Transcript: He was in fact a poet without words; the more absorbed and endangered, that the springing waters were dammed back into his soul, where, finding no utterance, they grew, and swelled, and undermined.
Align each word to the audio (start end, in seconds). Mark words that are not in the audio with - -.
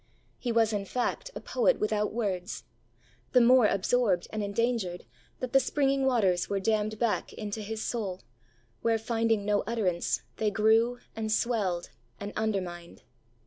He 0.39 0.51
was 0.51 0.73
in 0.73 0.85
fact 0.85 1.29
a 1.35 1.39
poet 1.39 1.79
without 1.79 2.11
words; 2.11 2.63
the 3.33 3.39
more 3.39 3.67
absorbed 3.67 4.25
and 4.33 4.41
endangered, 4.43 5.05
that 5.41 5.53
the 5.53 5.59
springing 5.59 6.07
waters 6.07 6.49
were 6.49 6.59
dammed 6.59 6.97
back 6.97 7.31
into 7.33 7.61
his 7.61 7.83
soul, 7.83 8.23
where, 8.81 8.97
finding 8.97 9.45
no 9.45 9.61
utterance, 9.67 10.23
they 10.37 10.49
grew, 10.49 10.97
and 11.15 11.31
swelled, 11.31 11.91
and 12.19 12.33
undermined. 12.35 13.03